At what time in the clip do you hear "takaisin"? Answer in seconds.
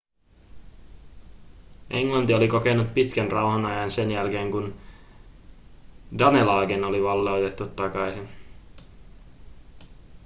7.69-8.29